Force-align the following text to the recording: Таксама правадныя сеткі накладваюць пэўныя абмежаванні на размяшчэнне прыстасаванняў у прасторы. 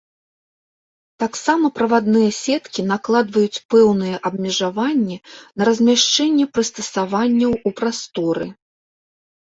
Таксама 1.23 1.69
правадныя 1.79 2.29
сеткі 2.37 2.85
накладваюць 2.93 3.61
пэўныя 3.73 4.15
абмежаванні 4.29 5.17
на 5.57 5.63
размяшчэнне 5.69 6.45
прыстасаванняў 6.57 7.51
у 7.69 7.77
прасторы. 7.83 8.45